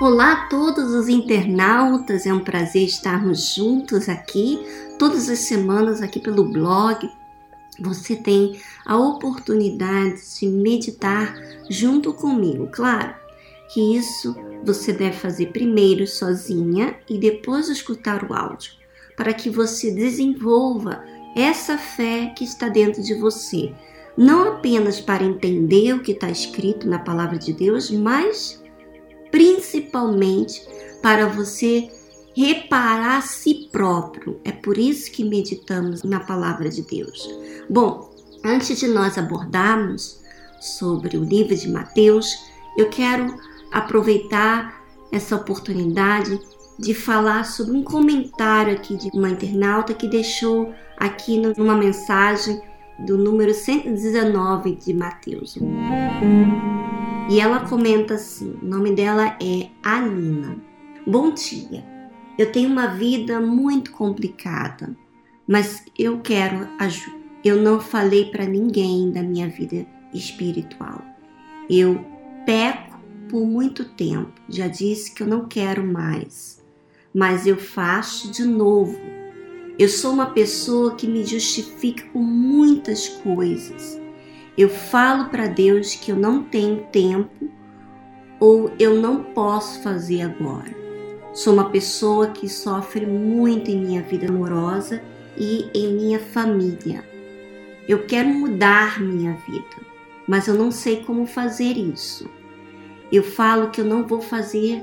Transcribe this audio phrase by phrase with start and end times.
[0.00, 4.58] Olá a todos os internautas, é um prazer estarmos juntos aqui
[4.98, 7.06] todas as semanas aqui pelo blog.
[7.78, 11.34] Você tem a oportunidade de meditar
[11.68, 13.14] junto comigo, claro
[13.74, 14.34] que isso
[14.64, 18.72] você deve fazer primeiro sozinha e depois escutar o áudio,
[19.14, 21.04] para que você desenvolva
[21.36, 23.74] essa fé que está dentro de você,
[24.16, 28.59] não apenas para entender o que está escrito na palavra de Deus, mas
[29.30, 30.62] principalmente
[31.02, 31.90] para você
[32.34, 34.40] reparar a si próprio.
[34.44, 37.28] É por isso que meditamos na palavra de Deus.
[37.68, 38.10] Bom,
[38.44, 40.20] antes de nós abordarmos
[40.60, 42.26] sobre o livro de Mateus,
[42.76, 43.34] eu quero
[43.72, 44.80] aproveitar
[45.12, 46.38] essa oportunidade
[46.78, 52.60] de falar sobre um comentário aqui de uma internauta que deixou aqui numa mensagem
[53.00, 55.58] do número 119 de Mateus.
[57.30, 60.56] E ela comenta assim: o nome dela é Alina.
[61.06, 61.84] Bom dia.
[62.36, 64.96] Eu tenho uma vida muito complicada,
[65.46, 67.16] mas eu quero ajuda.
[67.44, 71.04] Eu não falei para ninguém da minha vida espiritual.
[71.70, 72.04] Eu
[72.44, 74.32] peco por muito tempo.
[74.48, 76.60] Já disse que eu não quero mais,
[77.14, 78.98] mas eu faço de novo.
[79.78, 83.99] Eu sou uma pessoa que me justifica com muitas coisas.
[84.58, 87.48] Eu falo para Deus que eu não tenho tempo
[88.38, 90.74] ou eu não posso fazer agora.
[91.32, 95.02] Sou uma pessoa que sofre muito em minha vida amorosa
[95.36, 97.04] e em minha família.
[97.88, 99.76] Eu quero mudar minha vida,
[100.26, 102.28] mas eu não sei como fazer isso.
[103.12, 104.82] Eu falo que eu não vou fazer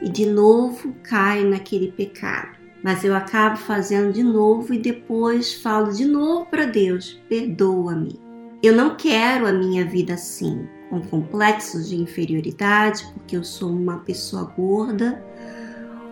[0.00, 2.56] e de novo caio naquele pecado.
[2.82, 8.27] Mas eu acabo fazendo de novo e depois falo de novo para Deus: perdoa-me.
[8.60, 13.98] Eu não quero a minha vida assim, com complexos de inferioridade, porque eu sou uma
[13.98, 15.24] pessoa gorda,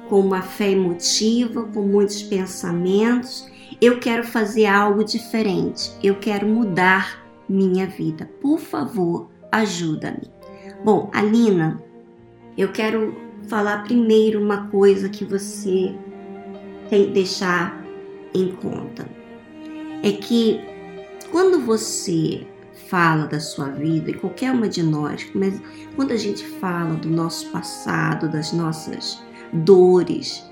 [0.08, 3.50] com uma fé emotiva, com muitos pensamentos.
[3.80, 5.90] Eu quero fazer algo diferente.
[6.00, 8.30] Eu quero mudar minha vida.
[8.40, 10.30] Por favor, ajuda-me.
[10.84, 11.82] Bom, Alina,
[12.56, 13.16] eu quero
[13.48, 15.92] falar primeiro uma coisa que você
[16.88, 17.84] tem que deixar
[18.32, 19.04] em conta.
[20.04, 20.75] É que
[21.36, 22.46] quando você
[22.88, 25.60] fala da sua vida, e qualquer uma de nós, mas
[25.94, 30.42] quando a gente fala do nosso passado, das nossas dores,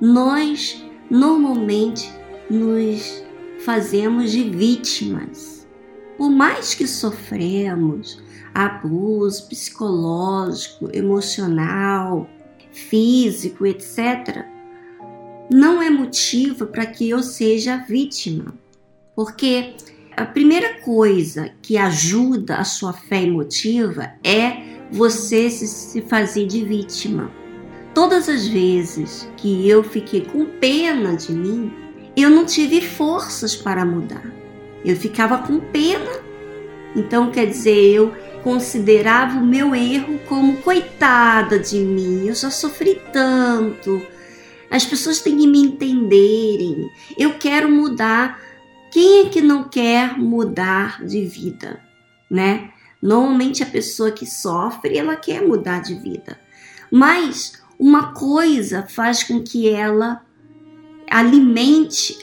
[0.00, 2.10] nós normalmente
[2.48, 3.22] nos
[3.66, 5.68] fazemos de vítimas.
[6.16, 8.22] Por mais que sofremos
[8.54, 12.26] abuso psicológico, emocional,
[12.72, 14.46] físico, etc.,
[15.52, 18.54] não é motivo para que eu seja vítima.
[19.14, 19.74] Porque
[20.16, 27.30] a primeira coisa que ajuda a sua fé emotiva é você se fazer de vítima.
[27.94, 31.72] Todas as vezes que eu fiquei com pena de mim,
[32.16, 34.24] eu não tive forças para mudar.
[34.84, 36.20] Eu ficava com pena.
[36.94, 38.12] Então, quer dizer, eu
[38.42, 42.26] considerava o meu erro como coitada de mim.
[42.26, 44.02] Eu já sofri tanto.
[44.70, 46.90] As pessoas têm que me entenderem.
[47.18, 48.40] Eu quero mudar
[48.90, 51.80] quem é que não quer mudar de vida,
[52.30, 52.70] né?
[53.00, 56.38] Normalmente a pessoa que sofre, ela quer mudar de vida.
[56.90, 60.22] Mas uma coisa faz com que ela
[61.10, 62.18] alimente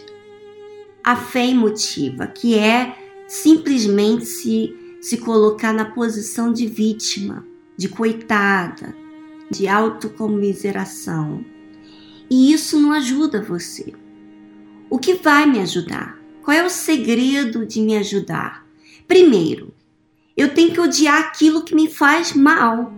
[1.03, 2.95] a fé emotiva, que é
[3.27, 7.45] simplesmente se, se colocar na posição de vítima,
[7.75, 8.93] de coitada,
[9.49, 11.43] de autocomiseração.
[12.29, 13.93] E isso não ajuda você.
[14.89, 16.16] O que vai me ajudar?
[16.47, 18.65] Qual é o segredo de me ajudar?
[19.05, 19.73] Primeiro,
[20.37, 22.93] eu tenho que odiar aquilo que me faz mal.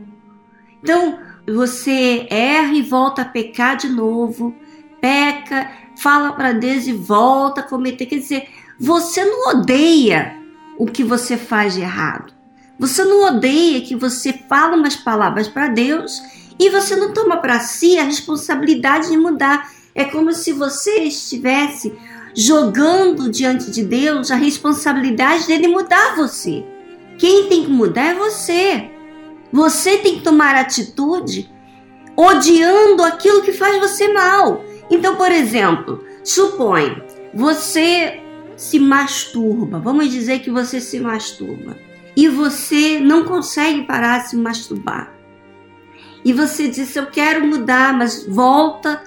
[0.84, 1.18] Então,
[1.48, 4.56] você erra e volta a pecar de novo,
[5.02, 5.68] peca,
[5.98, 8.06] fala para Deus e volta a cometer.
[8.06, 8.50] Quer dizer,
[8.80, 10.38] você não odeia
[10.78, 12.32] o que você faz de errado.
[12.78, 16.22] Você não odeia que você fala umas palavras para Deus
[16.60, 19.72] e você não toma para si a responsabilidade de mudar.
[19.96, 21.98] É como se você estivesse
[22.36, 26.64] jogando diante de Deus a responsabilidade dele mudar você.
[27.18, 28.90] Quem tem que mudar é você.
[29.52, 31.50] Você tem que tomar atitude
[32.16, 34.64] odiando aquilo que faz você mal.
[34.90, 37.02] Então, por exemplo, supõe
[37.34, 38.22] você
[38.56, 39.80] se masturba.
[39.80, 41.78] Vamos dizer que você se masturba
[42.16, 45.14] e você não consegue parar de se masturbar.
[46.26, 49.02] E você diz: Eu quero mudar, mas volta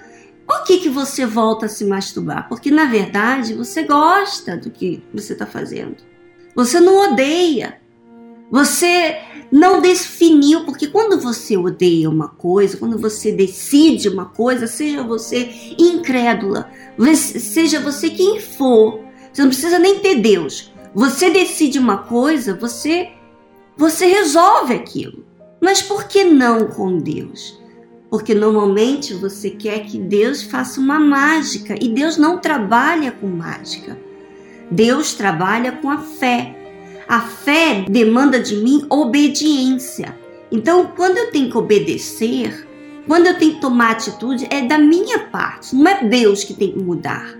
[0.47, 2.49] por que, que você volta a se masturbar?
[2.49, 5.97] Porque na verdade você gosta do que você está fazendo.
[6.55, 7.81] Você não odeia.
[8.51, 9.17] Você
[9.51, 15.75] não definiu, porque quando você odeia uma coisa, quando você decide uma coisa, seja você
[15.79, 16.71] incrédula,
[17.15, 19.01] seja você quem for,
[19.33, 20.73] você não precisa nem ter Deus.
[20.95, 23.13] Você decide uma coisa, você
[23.77, 25.25] você resolve aquilo.
[25.61, 27.59] Mas por que não com Deus?
[28.13, 33.99] Porque normalmente você quer que Deus faça uma mágica e Deus não trabalha com mágica.
[34.71, 36.55] Deus trabalha com a fé.
[37.09, 40.15] A fé demanda de mim obediência.
[40.51, 42.69] Então, quando eu tenho que obedecer,
[43.07, 46.71] quando eu tenho que tomar atitude, é da minha parte, não é Deus que tem
[46.71, 47.35] que mudar.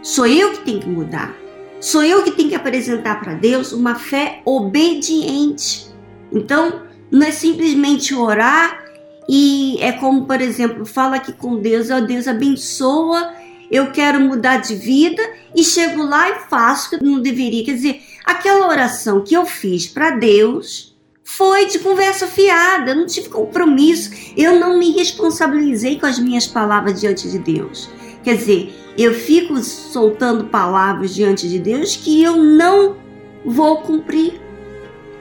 [0.00, 1.34] Sou eu que tenho que mudar.
[1.80, 5.88] Sou eu que tenho que apresentar para Deus uma fé obediente.
[6.30, 8.86] Então, não é simplesmente orar
[9.28, 13.34] e é como, por exemplo, fala aqui com Deus, ó Deus abençoa,
[13.70, 15.22] eu quero mudar de vida
[15.54, 17.64] e chego lá e faço que não deveria.
[17.64, 23.06] Quer dizer, aquela oração que eu fiz para Deus foi de conversa fiada, eu não
[23.06, 27.90] tive compromisso, eu não me responsabilizei com as minhas palavras diante de Deus.
[28.24, 32.96] Quer dizer, eu fico soltando palavras diante de Deus que eu não
[33.44, 34.40] vou cumprir.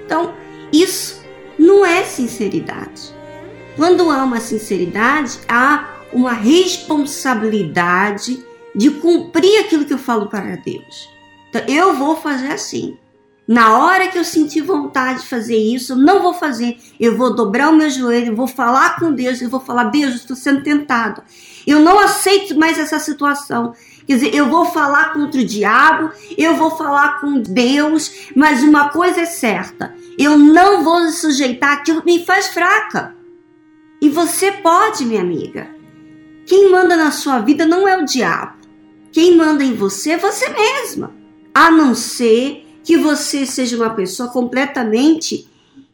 [0.06, 0.34] Então,
[0.72, 1.22] isso
[1.60, 3.17] não é sinceridade.
[3.78, 8.44] Quando há uma sinceridade, há uma responsabilidade
[8.76, 11.08] de cumprir aquilo que eu falo para Deus.
[11.50, 12.98] Então, eu vou fazer assim.
[13.48, 16.76] Na hora que eu sentir vontade de fazer isso, eu não vou fazer.
[17.00, 20.36] Eu vou dobrar o meu joelho, vou falar com Deus, eu vou falar: Deus, estou
[20.36, 21.22] sendo tentado.
[21.66, 23.74] Eu não aceito mais essa situação.
[24.06, 28.90] Quer dizer, eu vou falar contra o diabo, eu vou falar com Deus, mas uma
[28.90, 33.17] coisa é certa: eu não vou sujeitar aquilo que me faz fraca.
[34.02, 35.70] E você pode, minha amiga.
[36.46, 38.58] Quem manda na sua vida não é o diabo.
[39.12, 41.14] Quem manda em você é você mesma.
[41.54, 45.50] A não ser que você seja uma pessoa completamente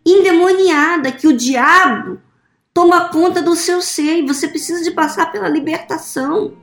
[0.05, 2.19] endemoniada, que o diabo
[2.73, 6.53] toma conta do seu ser e você precisa de passar pela libertação.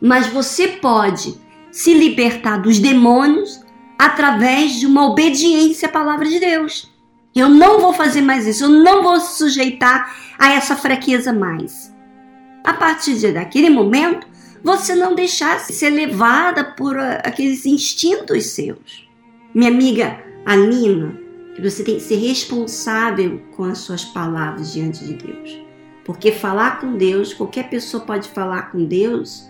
[0.00, 1.38] Mas você pode
[1.70, 3.60] se libertar dos demônios
[3.98, 6.90] através de uma obediência à palavra de Deus.
[7.36, 11.94] Eu não vou fazer mais isso, eu não vou sujeitar a essa fraqueza mais.
[12.64, 14.26] A partir daquele momento,
[14.64, 19.06] você não deixar ser levada por ah, aqueles instintos seus.
[19.54, 21.20] Minha amiga Alina,
[21.62, 25.60] você tem que ser responsável com as suas palavras diante de Deus.
[26.06, 29.46] Porque falar com Deus, qualquer pessoa pode falar com Deus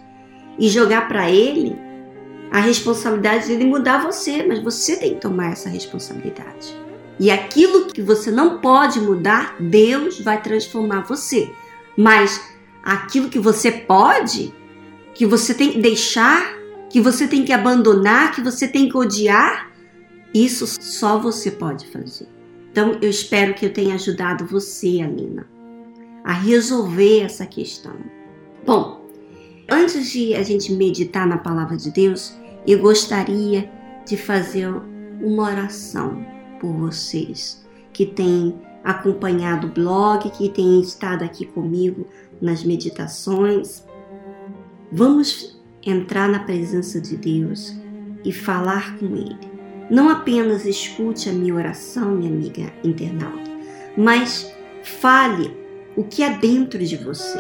[0.58, 1.76] e jogar para Ele
[2.50, 6.85] a responsabilidade de Ele mudar você, mas você tem que tomar essa responsabilidade.
[7.18, 11.50] E aquilo que você não pode mudar, Deus vai transformar você.
[11.96, 12.40] Mas
[12.82, 14.54] aquilo que você pode,
[15.14, 16.54] que você tem que deixar,
[16.90, 19.70] que você tem que abandonar, que você tem que odiar,
[20.34, 22.28] isso só você pode fazer.
[22.70, 25.48] Então eu espero que eu tenha ajudado você, Alina,
[26.22, 27.96] a resolver essa questão.
[28.66, 29.08] Bom,
[29.70, 32.36] antes de a gente meditar na palavra de Deus,
[32.66, 33.70] eu gostaria
[34.04, 34.68] de fazer
[35.22, 36.35] uma oração
[36.66, 42.08] por vocês que têm acompanhado o blog, que têm estado aqui comigo
[42.42, 43.84] nas meditações.
[44.90, 47.72] Vamos entrar na presença de Deus
[48.24, 49.38] e falar com Ele.
[49.88, 53.50] Não apenas escute a minha oração, minha amiga internauta,
[53.96, 55.56] mas fale
[55.96, 57.38] o que há dentro de você.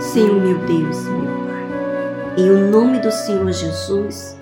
[0.00, 1.27] Senhor meu Deus, meu
[2.38, 4.38] em o nome do Senhor Jesus,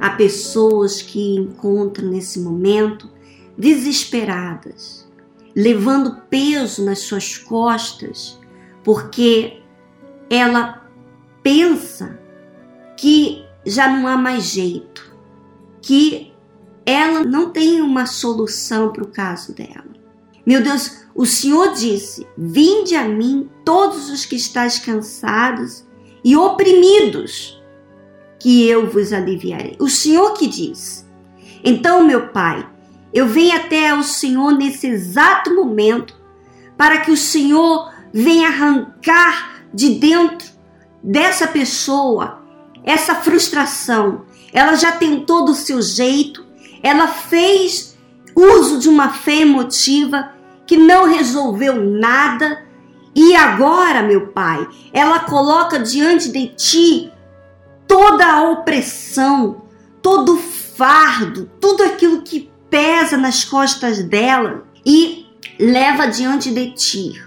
[0.00, 3.08] há pessoas que encontram nesse momento
[3.56, 5.08] desesperadas,
[5.54, 8.36] levando peso nas suas costas,
[8.82, 9.62] porque
[10.28, 10.84] ela
[11.40, 12.18] pensa
[12.96, 15.16] que já não há mais jeito,
[15.80, 16.32] que
[16.84, 19.86] ela não tem uma solução para o caso dela.
[20.44, 25.86] Meu Deus, o Senhor disse: Vinde a mim todos os que estáis cansados
[26.24, 27.62] e oprimidos,
[28.38, 29.76] que eu vos aliviarei.
[29.78, 31.08] O Senhor que diz.
[31.64, 32.66] Então, meu Pai,
[33.12, 36.14] eu venho até ao Senhor nesse exato momento
[36.76, 40.48] para que o Senhor venha arrancar de dentro
[41.02, 42.42] dessa pessoa
[42.84, 44.22] essa frustração.
[44.52, 46.46] Ela já tentou do seu jeito,
[46.82, 47.98] ela fez
[48.34, 50.32] uso de uma fé emotiva
[50.66, 52.66] que não resolveu nada
[53.20, 57.12] e agora, meu Pai, ela coloca diante de ti
[57.84, 59.62] toda a opressão,
[60.00, 65.26] todo o fardo, tudo aquilo que pesa nas costas dela e
[65.58, 67.20] leva diante de ti,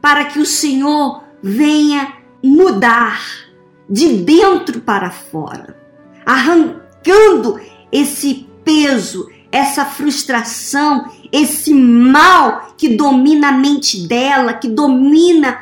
[0.00, 3.22] para que o Senhor venha mudar
[3.88, 5.80] de dentro para fora,
[6.26, 7.60] arrancando
[7.92, 15.58] esse peso, essa frustração, esse mal que domina a mente dela, que domina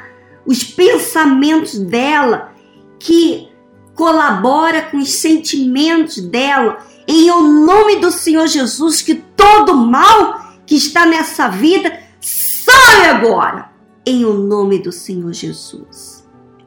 [0.47, 2.53] os pensamentos dela,
[2.99, 3.49] que
[3.95, 6.79] colabora com os sentimentos dela.
[7.07, 13.71] Em o nome do Senhor Jesus, que todo mal que está nessa vida sai agora.
[14.07, 16.27] Em o nome do Senhor Jesus.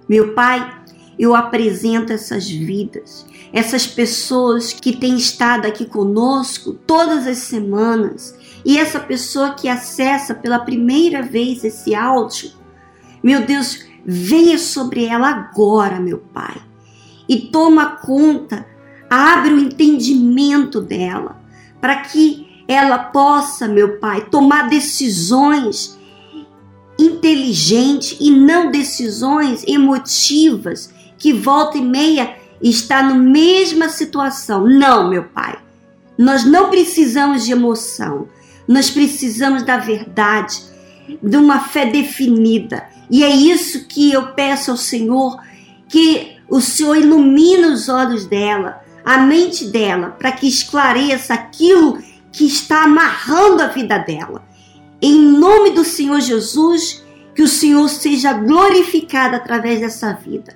[0.10, 0.82] Meu Pai,
[1.18, 8.78] eu apresento essas vidas, essas pessoas que têm estado aqui conosco todas as semanas e
[8.78, 12.52] essa pessoa que acessa pela primeira vez esse áudio.
[13.22, 16.62] Meu Deus, venha sobre ela agora, meu Pai,
[17.28, 18.66] e toma conta,
[19.10, 21.42] abre o entendimento dela,
[21.80, 26.00] para que ela possa, meu Pai, tomar decisões
[26.98, 34.66] inteligentes e não decisões emotivas que volta e meia está na mesma situação.
[34.68, 35.58] Não, meu Pai.
[36.18, 38.28] Nós não precisamos de emoção.
[38.68, 40.62] Nós precisamos da verdade,
[41.22, 42.88] de uma fé definida.
[43.10, 45.40] E é isso que eu peço ao Senhor,
[45.90, 51.98] que o Senhor ilumine os olhos dela, a mente dela, para que esclareça aquilo
[52.32, 54.44] que está amarrando a vida dela.
[55.02, 57.04] Em nome do Senhor Jesus,
[57.36, 60.56] que o Senhor seja glorificado através dessa vida.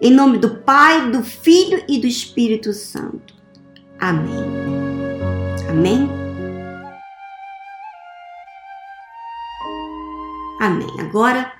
[0.00, 3.34] Em nome do Pai, do Filho e do Espírito Santo.
[3.98, 4.44] Amém.
[5.68, 6.08] Amém.
[10.60, 11.00] Amém.
[11.00, 11.52] Agora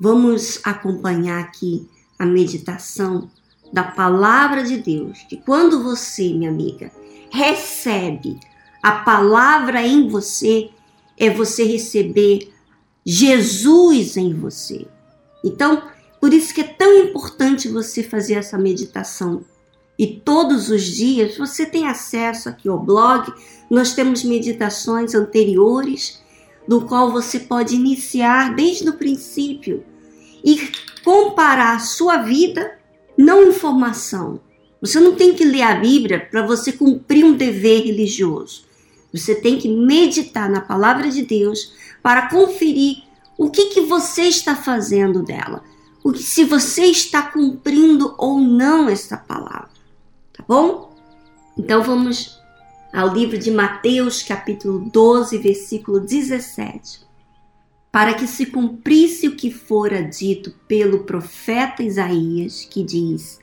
[0.00, 1.86] vamos acompanhar aqui
[2.18, 3.30] a meditação
[3.70, 5.18] da palavra de Deus.
[5.28, 6.90] Que quando você, minha amiga,
[7.30, 8.40] recebe
[8.82, 10.70] a palavra em você,
[11.18, 12.50] é você receber
[13.04, 14.86] Jesus em você.
[15.44, 15.91] Então,
[16.22, 19.44] por isso que é tão importante você fazer essa meditação.
[19.98, 23.32] E todos os dias você tem acesso aqui ao blog,
[23.68, 26.22] nós temos meditações anteriores,
[26.68, 29.82] do qual você pode iniciar desde o princípio
[30.44, 30.70] e
[31.04, 32.78] comparar a sua vida,
[33.18, 34.38] não informação.
[34.80, 38.62] Você não tem que ler a Bíblia para você cumprir um dever religioso.
[39.12, 42.98] Você tem que meditar na palavra de Deus para conferir
[43.36, 45.64] o que, que você está fazendo dela
[46.04, 49.70] o que se você está cumprindo ou não essa palavra,
[50.32, 50.92] tá bom?
[51.56, 52.40] Então vamos
[52.92, 57.02] ao livro de Mateus, capítulo 12, versículo 17.
[57.90, 63.38] Para que se cumprisse o que fora dito pelo profeta Isaías, que diz: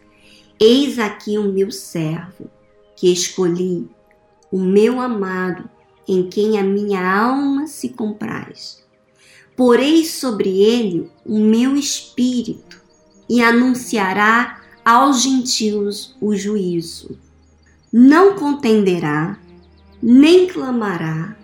[0.60, 2.50] Eis aqui o meu servo,
[2.96, 3.88] que escolhi,
[4.52, 5.70] o meu amado,
[6.08, 8.84] em quem a minha alma se compraz
[9.60, 12.82] porei sobre ele o meu espírito
[13.28, 17.20] e anunciará aos gentios o juízo.
[17.92, 19.38] Não contenderá,
[20.02, 21.36] nem clamará,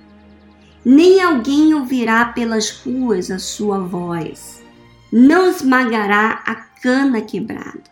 [0.86, 4.64] nem alguém ouvirá pelas ruas a sua voz.
[5.12, 7.84] Não esmagará a cana quebrada,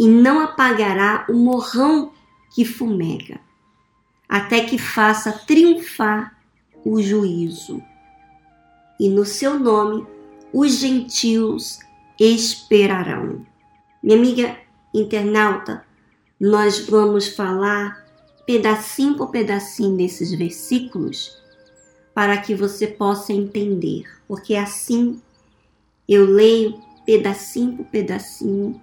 [0.00, 2.12] e não apagará o morrão
[2.54, 3.38] que fumega,
[4.26, 6.34] até que faça triunfar
[6.82, 7.82] o juízo
[8.98, 10.06] e no seu nome
[10.52, 11.78] os gentios
[12.18, 13.46] esperarão.
[14.02, 14.56] Minha amiga
[14.94, 15.84] internauta,
[16.40, 18.06] nós vamos falar
[18.46, 21.36] pedacinho por pedacinho desses versículos
[22.14, 25.20] para que você possa entender, porque assim
[26.08, 28.80] eu leio pedacinho por pedacinho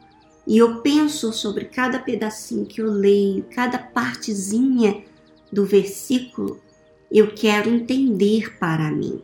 [0.48, 5.03] e eu penso sobre cada pedacinho que eu leio, cada partezinha
[5.51, 6.62] do versículo,
[7.12, 9.22] eu quero entender para mim.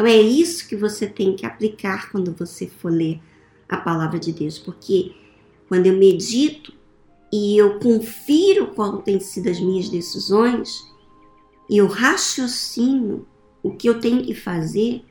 [0.00, 3.20] Então é isso que você tem que aplicar quando você for ler
[3.68, 5.14] a palavra de Deus, porque
[5.68, 6.72] quando eu medito
[7.30, 10.82] e eu confiro qual tem sido as minhas decisões,
[11.68, 13.26] e eu raciocino
[13.62, 15.04] o que eu tenho que fazer,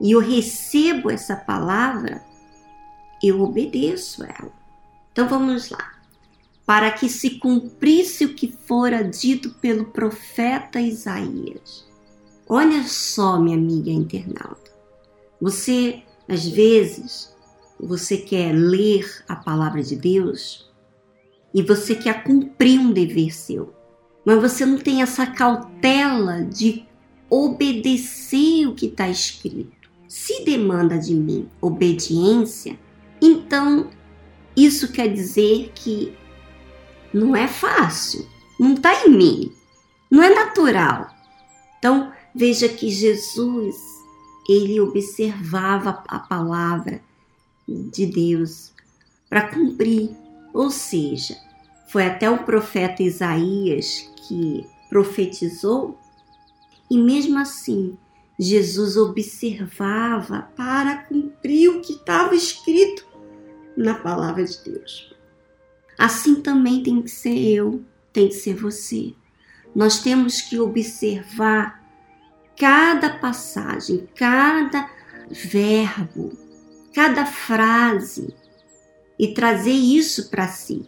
[0.00, 2.24] e eu recebo essa palavra,
[3.22, 4.50] eu obedeço ela.
[5.12, 5.92] Então vamos lá.
[6.64, 11.89] Para que se cumprisse o que fora dito pelo profeta Isaías.
[12.52, 14.72] Olha só, minha amiga internauta.
[15.40, 17.32] Você, às vezes,
[17.78, 20.68] você quer ler a palavra de Deus
[21.54, 23.72] e você quer cumprir um dever seu,
[24.26, 26.84] mas você não tem essa cautela de
[27.30, 29.88] obedecer o que está escrito.
[30.08, 32.76] Se demanda de mim obediência,
[33.22, 33.90] então
[34.56, 36.12] isso quer dizer que
[37.14, 38.26] não é fácil,
[38.58, 39.52] não está em mim,
[40.10, 41.14] não é natural.
[41.78, 43.76] Então, Veja que Jesus,
[44.48, 47.02] ele observava a palavra
[47.68, 48.72] de Deus
[49.28, 50.10] para cumprir,
[50.52, 51.36] ou seja,
[51.90, 55.98] Foi até o profeta Isaías que profetizou,
[56.88, 57.98] e mesmo assim,
[58.38, 63.04] Jesus observava para cumprir o que estava escrito
[63.76, 65.12] na palavra de Deus.
[65.98, 69.12] Assim também tem que ser eu, tem que ser você.
[69.74, 71.79] Nós temos que observar
[72.60, 74.90] cada passagem, cada
[75.30, 76.36] verbo,
[76.92, 78.34] cada frase
[79.18, 80.84] e trazer isso para si.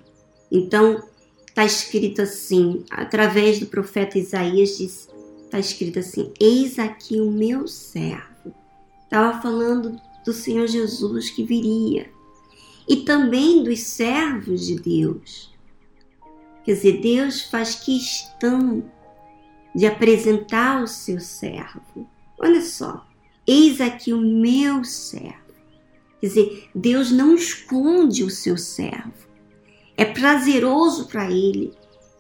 [0.51, 1.03] Então,
[1.47, 8.55] está escrito assim, através do profeta Isaías, está escrito assim: Eis aqui o meu servo.
[9.05, 12.11] Estava falando do Senhor Jesus que viria
[12.87, 15.51] e também dos servos de Deus.
[16.65, 18.85] Quer dizer, Deus faz questão
[19.75, 22.07] de apresentar o seu servo.
[22.39, 23.07] Olha só,
[23.47, 25.37] eis aqui o meu servo.
[26.21, 29.13] Quer dizer, Deus não esconde o seu servo.
[29.97, 31.73] É prazeroso para ele,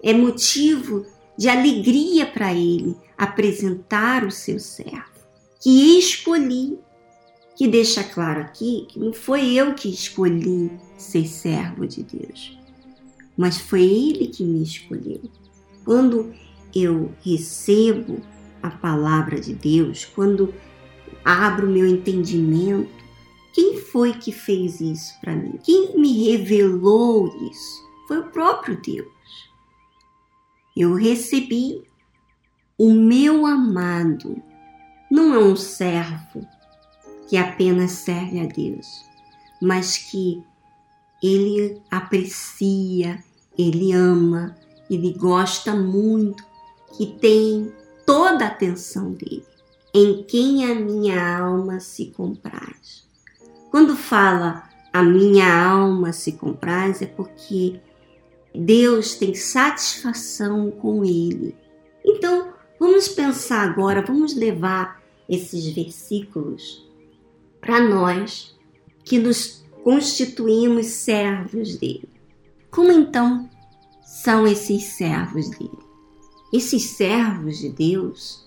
[0.02, 1.06] é motivo
[1.37, 5.11] de alegria para ele apresentar o seu servo,
[5.61, 6.78] que escolhi
[7.56, 12.59] que deixa claro aqui que não foi eu que escolhi ser servo de Deus,
[13.37, 15.21] mas foi Ele que me escolheu.
[15.85, 16.35] Quando
[16.75, 18.21] eu recebo
[18.62, 20.55] a palavra de Deus, quando
[21.25, 23.02] abro meu entendimento,
[23.52, 25.59] quem foi que fez isso para mim?
[25.62, 27.83] Quem me revelou isso?
[28.09, 29.09] Foi o próprio Deus.
[30.76, 31.83] Eu recebi
[32.79, 34.43] o meu amado,
[35.11, 36.47] não é um servo,
[37.29, 38.87] que apenas serve a Deus,
[39.61, 40.43] mas que
[41.23, 43.23] ele aprecia,
[43.57, 44.57] ele ama,
[44.91, 46.45] ele gosta muito,
[46.97, 47.73] que tem
[48.07, 49.45] toda a atenção dele,
[49.95, 53.07] em quem a minha alma se compraz.
[53.71, 57.81] Quando fala a minha alma se compraz, é porque
[58.55, 61.57] Deus tem satisfação com ele.
[62.05, 66.87] Então, vamos pensar agora, vamos levar esses versículos
[67.61, 68.55] para nós
[69.05, 72.09] que nos constituímos servos dele.
[72.71, 73.49] Como então
[74.05, 75.92] são esses servos dele?
[76.52, 78.47] Esses servos de Deus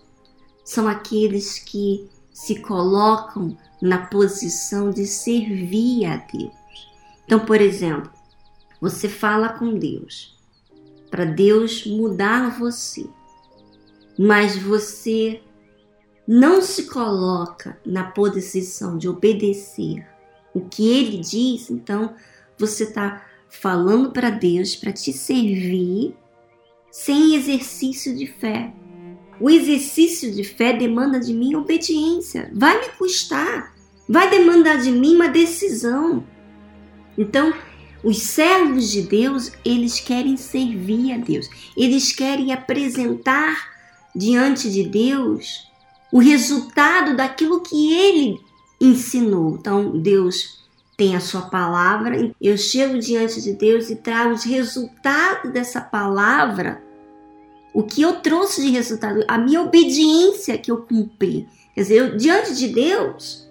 [0.63, 6.53] são aqueles que se colocam na posição de servir a Deus.
[7.25, 8.11] Então, por exemplo,
[8.79, 10.37] você fala com Deus
[11.09, 13.07] para Deus mudar você,
[14.19, 15.41] mas você
[16.27, 20.05] não se coloca na posição de obedecer
[20.53, 22.15] o que ele diz, então
[22.57, 26.15] você está falando para Deus para te servir
[26.95, 28.71] sem exercício de fé.
[29.37, 32.49] O exercício de fé demanda de mim obediência.
[32.53, 33.75] Vai me custar,
[34.07, 36.25] vai demandar de mim uma decisão.
[37.17, 37.53] Então,
[38.01, 41.49] os servos de Deus, eles querem servir a Deus.
[41.75, 43.73] Eles querem apresentar
[44.15, 45.69] diante de Deus
[46.13, 48.39] o resultado daquilo que ele
[48.79, 49.57] ensinou.
[49.59, 50.63] Então, Deus
[50.95, 56.84] tem a sua palavra, eu chego diante de Deus e trago os resultados dessa palavra,
[57.75, 61.45] o que eu trouxe de resultado, a minha obediência que eu cumpri.
[61.73, 63.49] Quer dizer, eu, diante de Deus,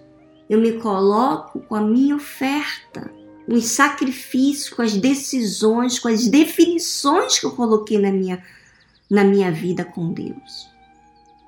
[0.49, 3.11] eu me coloco com a minha oferta,
[3.47, 8.43] os sacrifícios, com as decisões, com as definições que eu coloquei na minha,
[9.07, 10.71] na minha vida com Deus.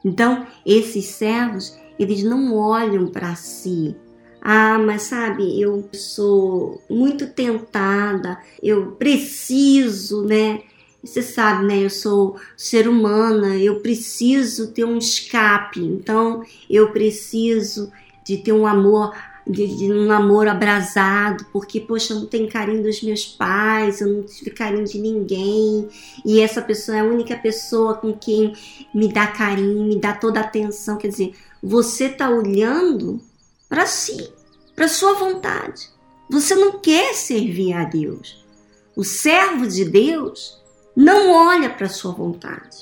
[0.05, 3.95] Então, esses servos, eles não olham para si.
[4.39, 10.61] Ah, mas sabe, eu sou muito tentada, eu preciso, né?
[11.07, 11.83] Você sabe, né?
[11.83, 17.91] Eu sou ser humana, eu preciso ter um escape, então eu preciso
[18.25, 19.15] de ter um amor
[19.49, 24.07] de, de, um namoro abrasado, porque, poxa, eu não tenho carinho dos meus pais, eu
[24.07, 25.87] não tive carinho de ninguém,
[26.25, 28.53] e essa pessoa é a única pessoa com quem
[28.93, 30.97] me dá carinho, me dá toda a atenção.
[30.97, 33.21] Quer dizer, você tá olhando
[33.69, 34.29] para si,
[34.75, 35.89] para sua vontade.
[36.29, 38.45] Você não quer servir a Deus.
[38.95, 40.56] O servo de Deus
[40.97, 42.77] não olha para sua vontade,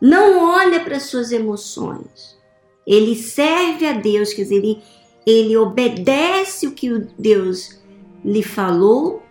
[0.00, 2.38] não olha para suas emoções.
[2.86, 4.82] Ele serve a Deus, quer dizer, ele
[5.28, 6.88] ele obedece o que
[7.18, 7.78] Deus
[8.24, 9.22] lhe falou,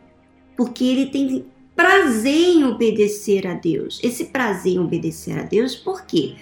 [0.56, 4.00] porque ele tem prazer em obedecer a Deus.
[4.04, 6.36] Esse prazer em obedecer a Deus, por quê?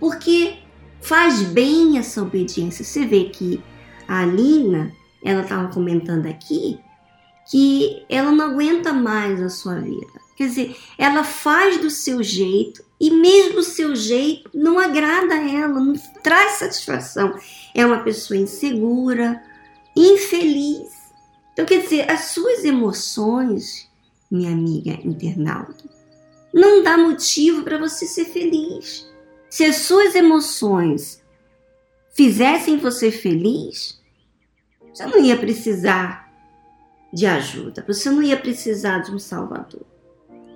[0.00, 0.56] Porque
[1.00, 2.84] faz bem essa obediência.
[2.84, 3.62] Você vê que
[4.08, 4.92] a Alina,
[5.24, 6.80] ela estava comentando aqui
[7.48, 10.27] que ela não aguenta mais a sua vida.
[10.38, 15.50] Quer dizer, ela faz do seu jeito e mesmo o seu jeito não agrada a
[15.50, 17.36] ela, não traz satisfação.
[17.74, 19.42] É uma pessoa insegura,
[19.96, 20.92] infeliz.
[21.52, 23.88] Então, quer dizer, as suas emoções
[24.30, 25.84] minha amiga internauta.
[26.54, 29.10] Não dá motivo para você ser feliz.
[29.50, 31.20] Se as suas emoções
[32.14, 34.00] fizessem você feliz,
[34.94, 36.32] você não ia precisar
[37.12, 39.97] de ajuda, você não ia precisar de um salvador.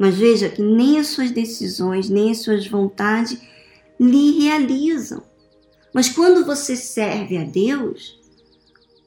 [0.02, 3.40] Mas veja que nem as suas decisões, nem as suas vontades
[4.00, 5.22] lhe realizam.
[5.94, 8.18] Mas quando você serve a Deus,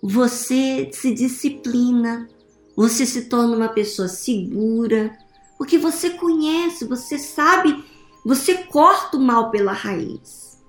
[0.01, 2.29] você se disciplina,
[2.77, 5.13] você se torna uma pessoa segura,
[5.57, 7.83] porque você conhece, você sabe,
[8.25, 10.63] você corta o mal pela raiz.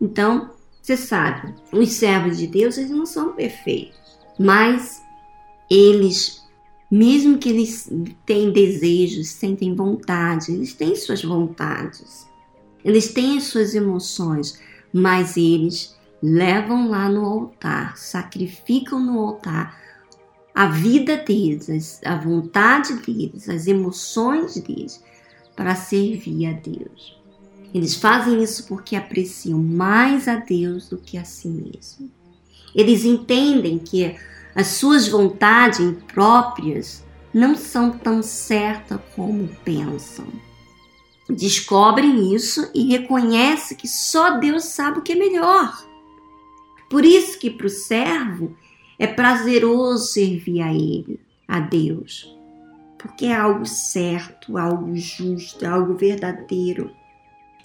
[0.00, 3.98] Então, você sabe, os servos de Deus, eles não são perfeitos,
[4.38, 5.02] mas
[5.68, 6.43] eles,
[6.94, 7.90] mesmo que eles
[8.24, 12.24] tenham desejos, sentem vontade, eles têm suas vontades,
[12.84, 14.60] eles têm as suas emoções,
[14.92, 19.76] mas eles levam lá no altar, sacrificam no altar
[20.54, 25.02] a vida deles, a vontade deles, as emoções deles
[25.56, 27.20] para servir a Deus.
[27.74, 32.08] Eles fazem isso porque apreciam mais a Deus do que a si mesmo.
[32.72, 34.14] Eles entendem que
[34.54, 40.26] as suas vontades próprias não são tão certas como pensam.
[41.28, 45.74] Descobrem isso e reconhecem que só Deus sabe o que é melhor.
[46.88, 48.54] Por isso que para o servo
[48.98, 52.32] é prazeroso servir a Ele, a Deus,
[52.98, 56.90] porque é algo certo, algo justo, algo verdadeiro.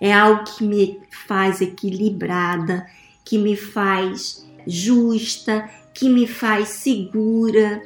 [0.02, 2.88] É algo que me faz equilibrada,
[3.25, 5.69] que me faz justa,
[6.00, 7.84] que me faz segura.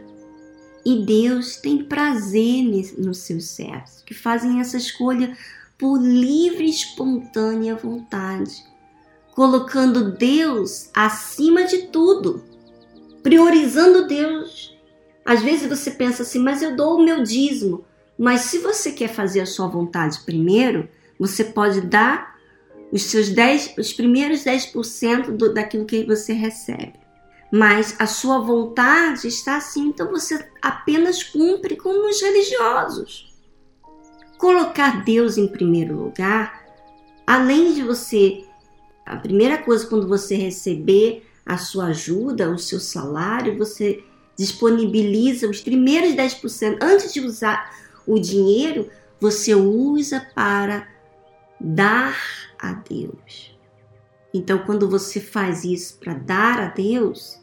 [0.85, 2.63] E Deus tem prazer
[2.97, 5.35] nos seus servos, que fazem essa escolha
[5.77, 8.63] por livre e espontânea vontade,
[9.33, 12.43] colocando Deus acima de tudo
[13.23, 14.77] priorizando Deus.
[15.25, 17.85] Às vezes você pensa assim, mas eu dou o meu dízimo.
[18.19, 22.35] Mas se você quer fazer a sua vontade primeiro, você pode dar
[22.91, 27.02] os seus 10, os primeiros 10% do, daquilo que você recebe.
[27.55, 33.31] Mas a sua vontade está assim, então você apenas cumpre como os religiosos.
[34.39, 36.65] Colocar Deus em primeiro lugar,
[37.27, 38.43] além de você,
[39.05, 44.03] a primeira coisa quando você receber a sua ajuda, o seu salário, você
[44.35, 46.79] disponibiliza os primeiros 10%.
[46.81, 47.71] Antes de usar
[48.07, 48.89] o dinheiro,
[49.19, 50.87] você usa para
[51.59, 52.17] dar
[52.57, 53.55] a Deus.
[54.33, 57.42] Então, quando você faz isso para dar a Deus,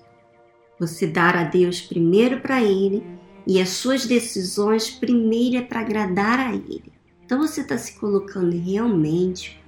[0.80, 3.04] você dar a Deus primeiro para Ele
[3.46, 6.90] e as suas decisões primeiro é para agradar a Ele.
[7.24, 9.60] Então, você está se colocando realmente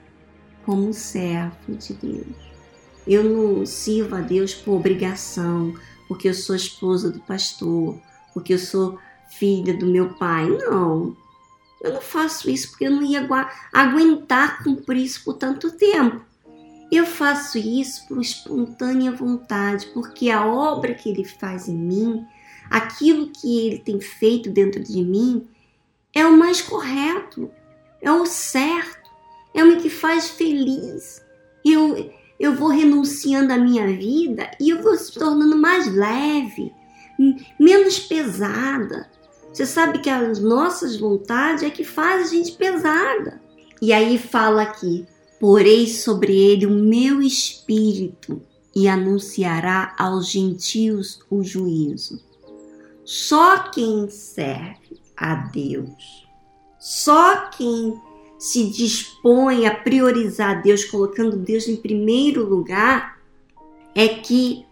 [0.64, 2.26] como um servo de Deus.
[3.06, 5.74] Eu não sirvo a Deus por obrigação,
[6.08, 7.98] porque eu sou esposa do pastor,
[8.32, 8.98] porque eu sou
[9.28, 10.48] filha do meu pai.
[10.48, 11.16] Não.
[11.80, 13.28] Eu não faço isso porque eu não ia
[13.72, 16.24] aguentar cumprir isso por tanto tempo.
[16.92, 22.26] Eu faço isso por espontânea vontade, porque a obra que ele faz em mim,
[22.68, 25.48] aquilo que ele tem feito dentro de mim,
[26.14, 27.50] é o mais correto,
[28.02, 29.10] é o certo,
[29.54, 31.24] é o que faz feliz.
[31.64, 36.74] Eu, eu vou renunciando à minha vida e eu vou se tornando mais leve,
[37.58, 39.08] menos pesada.
[39.50, 43.40] Você sabe que as nossas vontades é que faz a gente pesada.
[43.80, 45.06] E aí fala aqui:
[45.42, 48.40] porei sobre ele o meu espírito
[48.72, 52.22] e anunciará aos gentios o juízo.
[53.04, 56.28] Só quem serve a Deus,
[56.78, 58.00] só quem
[58.38, 63.18] se dispõe a priorizar Deus, colocando Deus em primeiro lugar,
[63.96, 64.64] é que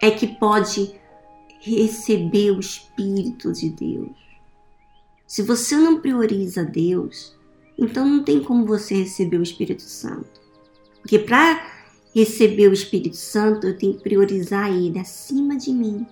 [0.00, 0.94] é que pode
[1.58, 4.16] receber o espírito de Deus.
[5.26, 7.34] Se você não prioriza Deus,
[7.78, 10.40] então não tem como você receber o Espírito Santo.
[11.00, 11.72] Porque para
[12.14, 16.06] receber o Espírito Santo, eu tenho que priorizar ele acima de mim.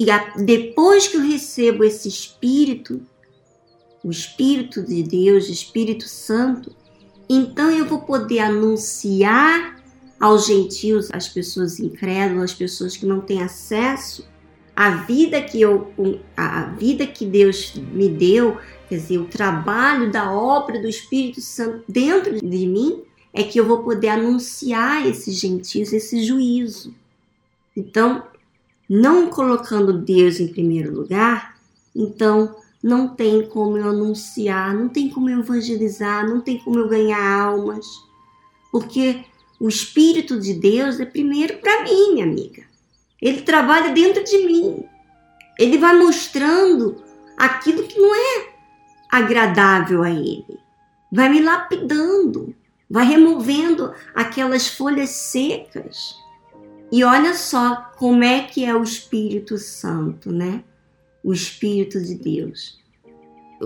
[0.00, 0.06] E
[0.42, 3.00] depois que eu recebo esse Espírito,
[4.02, 6.74] o Espírito de Deus, o Espírito Santo,
[7.28, 9.82] então eu vou poder anunciar
[10.18, 14.26] aos gentios, às pessoas incrédulas, às pessoas que não têm acesso
[14.76, 15.92] à vida que eu
[16.36, 21.84] a vida que Deus me deu, quer dizer, o trabalho da obra do Espírito Santo
[21.88, 23.02] dentro de mim,
[23.34, 26.94] é que eu vou poder anunciar esses gentios esse juízo.
[27.76, 28.22] Então,
[28.88, 31.58] não colocando Deus em primeiro lugar,
[31.94, 36.88] então não tem como eu anunciar, não tem como eu evangelizar, não tem como eu
[36.88, 37.86] ganhar almas,
[38.70, 39.24] porque
[39.58, 42.62] o Espírito de Deus é primeiro para mim, minha amiga.
[43.20, 44.84] Ele trabalha dentro de mim.
[45.58, 47.02] Ele vai mostrando
[47.36, 48.53] aquilo que não é
[49.14, 50.58] agradável a ele.
[51.12, 52.52] Vai me lapidando,
[52.90, 56.16] vai removendo aquelas folhas secas.
[56.90, 60.64] E olha só como é que é o Espírito Santo, né?
[61.22, 62.82] O Espírito de Deus.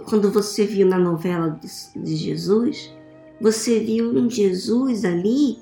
[0.07, 1.59] Quando você viu na novela
[1.97, 2.95] de Jesus,
[3.41, 5.59] você viu um Jesus ali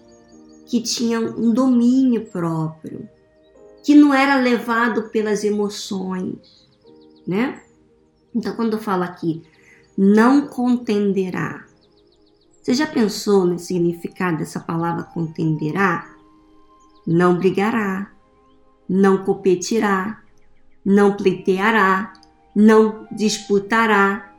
[0.67, 3.09] que tinha um domínio próprio,
[3.85, 6.69] que não era levado pelas emoções,
[7.25, 7.63] né?
[8.35, 9.43] Então, quando eu falo aqui,
[9.97, 11.65] não contenderá.
[12.61, 16.11] Você já pensou no significado dessa palavra contenderá?
[17.07, 18.11] Não brigará,
[18.89, 20.21] não competirá,
[20.85, 22.13] não pleiteará,
[22.55, 24.33] não disputará.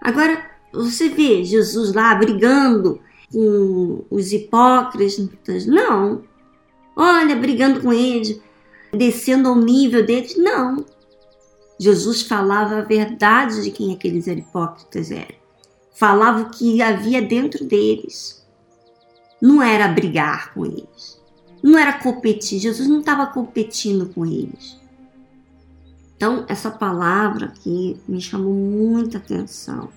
[0.00, 3.00] Agora, você vê Jesus lá brigando
[3.30, 5.66] com os hipócritas?
[5.66, 6.22] Não.
[6.96, 8.40] Olha, brigando com eles,
[8.92, 10.36] descendo ao nível deles?
[10.36, 10.84] Não.
[11.80, 15.34] Jesus falava a verdade de quem aqueles hipócritas eram.
[15.94, 18.46] Falava o que havia dentro deles.
[19.40, 21.18] Não era brigar com eles.
[21.62, 22.58] Não era competir.
[22.58, 24.78] Jesus não estava competindo com eles.
[26.14, 29.88] Então, essa palavra aqui me chamou muita atenção.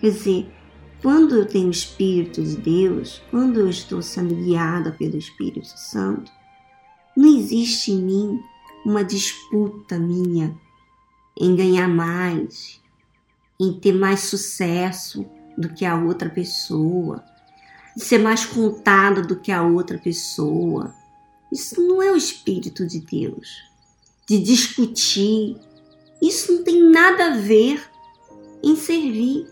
[0.00, 0.52] Quer dizer,
[1.00, 6.32] quando eu tenho o Espírito de Deus, quando eu estou sendo guiada pelo Espírito Santo,
[7.16, 8.40] não existe em mim
[8.84, 10.65] uma disputa minha
[11.38, 12.80] em ganhar mais,
[13.60, 17.24] em ter mais sucesso do que a outra pessoa,
[17.96, 20.94] de ser mais contada do que a outra pessoa.
[21.52, 23.64] Isso não é o Espírito de Deus.
[24.28, 25.56] De discutir.
[26.20, 27.88] Isso não tem nada a ver
[28.62, 29.46] em servir.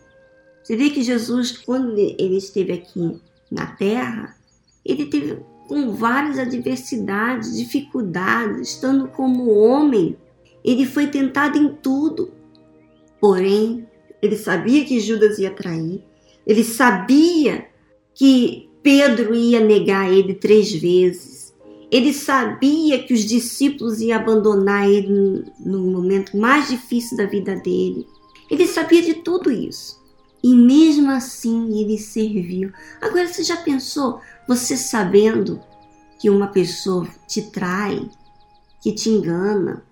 [0.62, 3.20] Você vê que Jesus, quando ele esteve aqui
[3.50, 4.36] na terra,
[4.84, 10.16] ele teve com várias adversidades, dificuldades, estando como homem,
[10.64, 12.32] ele foi tentado em tudo.
[13.20, 13.86] Porém,
[14.22, 16.02] ele sabia que Judas ia trair,
[16.46, 17.66] ele sabia
[18.14, 21.54] que Pedro ia negar ele três vezes,
[21.90, 28.06] ele sabia que os discípulos iam abandonar ele no momento mais difícil da vida dele.
[28.50, 30.02] Ele sabia de tudo isso.
[30.42, 32.72] E mesmo assim ele serviu.
[33.00, 35.60] Agora você já pensou, você sabendo
[36.18, 38.10] que uma pessoa te trai,
[38.82, 39.82] que te engana,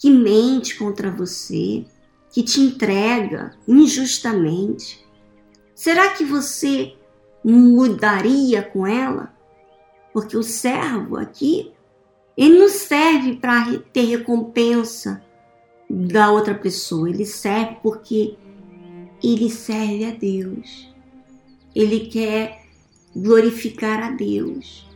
[0.00, 1.84] que mente contra você,
[2.32, 5.06] que te entrega injustamente?
[5.74, 6.94] Será que você
[7.44, 9.34] mudaria com ela?
[10.10, 11.70] Porque o servo aqui,
[12.34, 15.22] ele não serve para ter recompensa
[15.88, 18.38] da outra pessoa, ele serve porque
[19.22, 20.88] ele serve a Deus.
[21.74, 22.62] Ele quer
[23.14, 24.88] glorificar a Deus.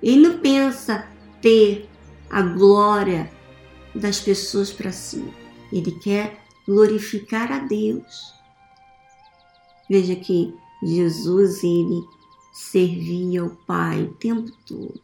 [0.00, 1.08] Ele não pensa
[1.42, 1.88] ter
[2.30, 3.36] a glória
[3.98, 5.24] das pessoas para si.
[5.72, 8.34] Ele quer glorificar a Deus.
[9.88, 12.04] Veja que Jesus ele
[12.52, 15.00] servia ao Pai o tempo todo.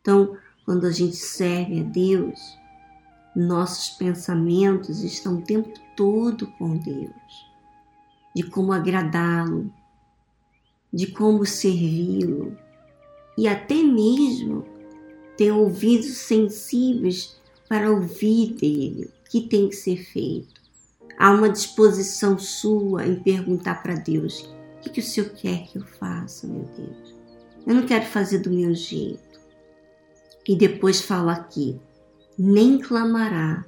[0.00, 2.38] Então, quando a gente serve a Deus,
[3.34, 7.46] nossos pensamentos estão o tempo todo com Deus,
[8.34, 9.72] de como agradá-lo,
[10.92, 12.56] de como servi-lo
[13.36, 14.64] e até mesmo
[15.36, 20.62] ter ouvidos sensíveis para ouvir dele o que tem que ser feito.
[21.18, 24.40] Há uma disposição sua em perguntar para Deus:
[24.78, 27.14] o que, que o Senhor quer que eu faça, meu Deus?
[27.66, 29.40] Eu não quero fazer do meu jeito.
[30.46, 31.80] E depois fala aqui:
[32.38, 33.64] nem clamará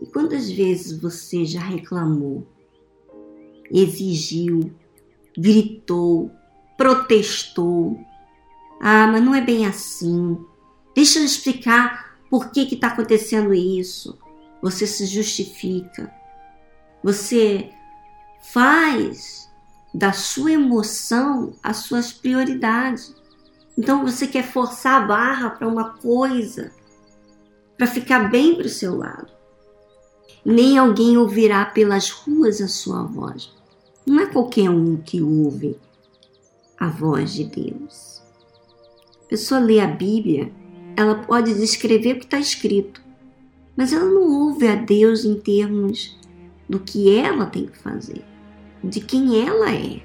[0.00, 2.46] e quantas vezes você já reclamou,
[3.70, 4.72] exigiu,
[5.36, 6.30] gritou,
[6.76, 7.98] protestou?
[8.80, 10.38] Ah, mas não é bem assim.
[10.94, 14.18] Deixa eu explicar por que está acontecendo isso.
[14.62, 16.10] Você se justifica.
[17.02, 17.70] Você
[18.42, 19.50] faz
[19.92, 23.14] da sua emoção as suas prioridades.
[23.76, 26.70] Então você quer forçar a barra para uma coisa,
[27.76, 29.40] para ficar bem para o seu lado
[30.44, 33.52] nem alguém ouvirá pelas ruas a sua voz.
[34.06, 35.78] Não é qualquer um que ouve
[36.78, 38.22] a voz de Deus.
[39.24, 40.52] A pessoa lê a Bíblia,
[41.00, 43.02] ela pode descrever o que está escrito,
[43.76, 46.18] mas ela não ouve a Deus em termos
[46.68, 48.24] do que ela tem que fazer,
[48.82, 50.02] de quem ela é.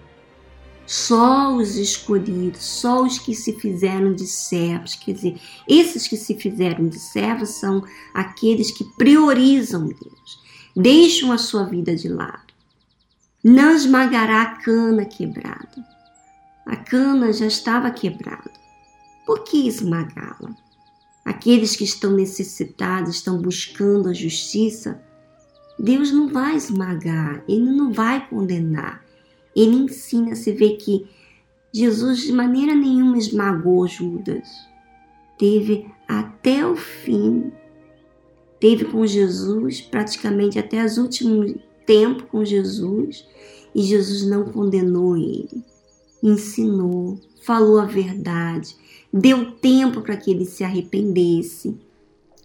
[0.88, 6.36] Só os escolhidos, só os que se fizeram de servos, quer dizer, esses que se
[6.36, 10.40] fizeram de servos são aqueles que priorizam Deus,
[10.76, 12.54] deixam a sua vida de lado.
[13.44, 15.86] Não esmagará a cana quebrada.
[16.66, 18.52] A cana já estava quebrada.
[19.26, 20.56] Por que esmagá-la?
[21.26, 25.04] Aqueles que estão necessitados, estão buscando a justiça,
[25.78, 29.04] Deus não vai esmagar, ele não vai condenar.
[29.56, 31.08] Ele ensina, se vê que
[31.74, 34.48] Jesus de maneira nenhuma esmagou Judas.
[35.38, 37.52] Teve até o fim,
[38.60, 43.28] teve com Jesus praticamente até os últimos tempos com Jesus,
[43.74, 45.64] e Jesus não condenou ele.
[46.24, 48.76] Ensinou, falou a verdade,
[49.18, 51.80] deu tempo para que ele se arrependesse,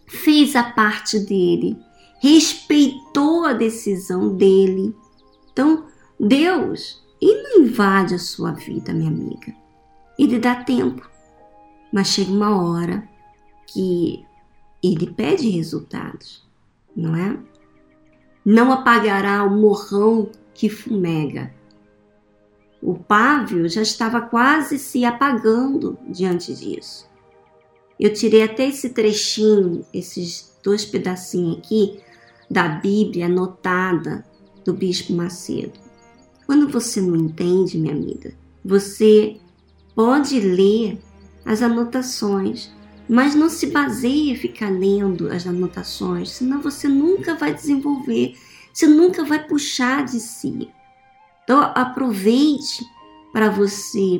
[0.07, 1.77] fez a parte dele,
[2.21, 4.95] respeitou a decisão dele.
[5.51, 5.85] Então,
[6.17, 9.53] Deus, ele não invade a sua vida, minha amiga.
[10.17, 11.09] Ele dá tempo,
[11.91, 13.05] mas chega uma hora
[13.67, 14.25] que
[14.81, 16.47] ele pede resultados,
[16.95, 17.37] não é?
[18.45, 21.53] Não apagará o morrão que fumega.
[22.81, 27.07] O pávio já estava quase se apagando diante disso.
[27.99, 31.99] Eu tirei até esse trechinho, esses dois pedacinhos aqui,
[32.49, 34.25] da Bíblia anotada
[34.65, 35.79] do Bispo Macedo.
[36.47, 38.33] Quando você não entende, minha amiga,
[38.65, 39.37] você
[39.95, 40.99] pode ler
[41.45, 42.71] as anotações,
[43.07, 48.35] mas não se baseie em ficar lendo as anotações, senão você nunca vai desenvolver,
[48.73, 50.69] você nunca vai puxar de si.
[51.43, 52.85] Então aproveite
[53.31, 54.19] para você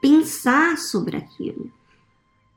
[0.00, 1.70] pensar sobre aquilo.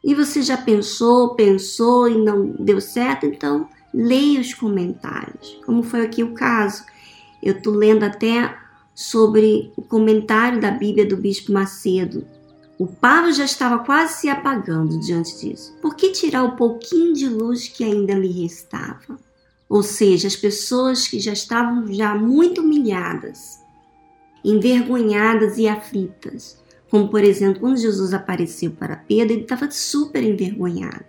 [0.04, 5.60] E você já pensou, pensou e não deu certo, então leia os comentários.
[5.66, 6.84] Como foi aqui o caso.
[7.42, 8.56] Eu estou lendo até
[8.94, 12.26] sobre o comentário da Bíblia do Bispo Macedo.
[12.78, 15.76] O pavo já estava quase se apagando diante disso.
[15.82, 19.18] Por que tirar o pouquinho de luz que ainda lhe restava?
[19.68, 23.60] Ou seja, as pessoas que já estavam já muito humilhadas,
[24.46, 26.58] envergonhadas e aflitas,
[26.90, 31.06] como, por exemplo, quando Jesus apareceu para Pedro, ele estava super envergonhado.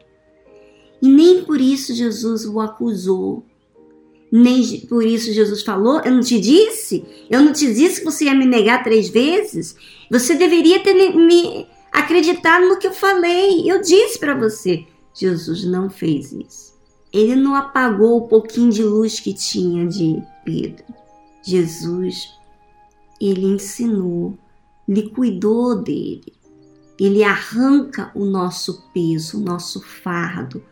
[1.02, 3.44] E nem por isso Jesus o acusou.
[4.32, 7.04] Nem por isso Jesus falou: Eu não te disse?
[7.30, 9.76] Eu não te disse que você ia me negar três vezes?
[10.10, 13.70] Você deveria ter me acreditado no que eu falei.
[13.70, 14.84] Eu disse para você.
[15.14, 16.74] Jesus não fez isso.
[17.12, 20.84] Ele não apagou o pouquinho de luz que tinha de Pedro.
[21.42, 22.35] Jesus,
[23.20, 24.38] ele ensinou
[24.88, 26.32] ele cuidou dele.
[26.98, 30.62] Ele arranca o nosso peso, o nosso fardo.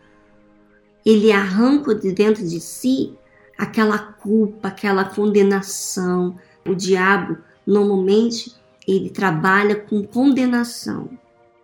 [1.05, 3.13] Ele arranca de dentro de si
[3.57, 6.35] aquela culpa, aquela condenação.
[6.65, 8.55] O diabo, normalmente,
[8.87, 11.09] ele trabalha com condenação.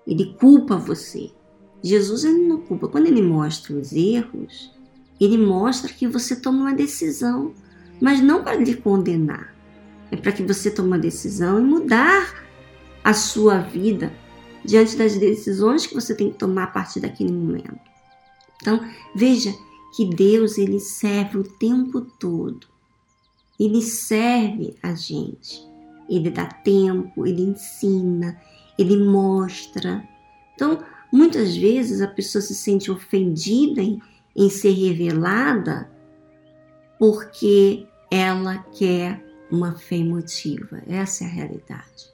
[0.06, 1.32] Ele culpa você.
[1.82, 2.88] Jesus ele não culpa.
[2.88, 4.72] Quando ele mostra os erros,
[5.20, 7.54] ele mostra que você toma uma decisão,
[8.00, 9.56] mas não para lhe condenar.
[10.12, 12.46] É para que você tome uma decisão e mudar
[13.04, 14.12] a sua vida
[14.64, 17.80] diante das decisões que você tem que tomar a partir daquele momento.
[18.62, 18.80] Então,
[19.16, 19.54] veja
[19.96, 22.68] que Deus ele serve o tempo todo.
[23.60, 25.62] Ele serve a gente.
[26.10, 28.40] Ele dá tempo, ele ensina,
[28.78, 30.08] ele mostra.
[30.54, 34.02] Então, muitas vezes a pessoa se sente ofendida em,
[34.36, 35.90] em ser revelada
[37.00, 40.82] porque ela quer uma fé emotiva.
[40.88, 42.12] Essa é a realidade.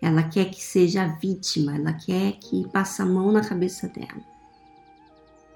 [0.00, 4.22] Ela quer que seja a vítima, ela quer que passe a mão na cabeça dela.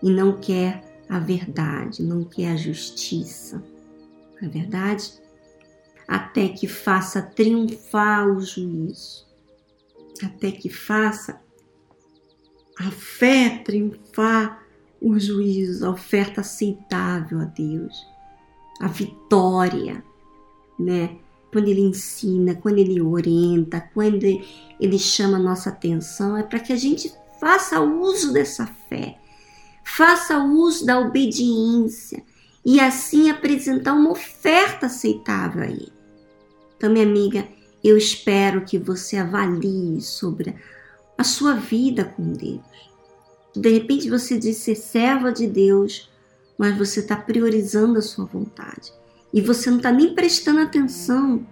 [0.02, 3.62] E não quer a verdade, não quer a justiça.
[4.40, 5.12] Não é verdade?
[6.08, 9.24] Até que faça triunfar o juízo.
[10.24, 11.40] Até que faça
[12.78, 14.66] a fé triunfar
[15.00, 18.06] o juízo, a oferta aceitável a Deus,
[18.80, 20.02] a vitória
[20.82, 21.16] né?
[21.50, 26.76] Quando ele ensina, quando ele orienta, quando ele chama nossa atenção, é para que a
[26.76, 29.18] gente faça uso dessa fé,
[29.84, 32.22] faça uso da obediência
[32.64, 35.92] e assim apresentar uma oferta aceitável a ele.
[36.76, 37.46] Então, minha amiga,
[37.84, 40.54] eu espero que você avalie sobre
[41.18, 42.60] a sua vida com Deus.
[43.54, 46.10] De repente você diz ser serva de Deus,
[46.56, 49.01] mas você está priorizando a sua vontade
[49.32, 51.46] e você não está nem prestando atenção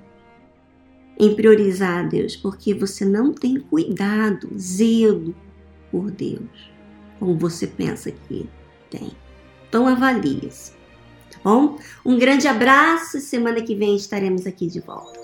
[1.18, 5.34] em priorizar a Deus, porque você não tem cuidado, zelo
[5.90, 6.72] por Deus,
[7.18, 8.48] como você pensa que
[8.88, 9.12] tem.
[9.68, 10.72] Então avalie-se,
[11.30, 11.78] tá bom?
[12.04, 15.20] Um grande abraço e semana que vem estaremos aqui de volta.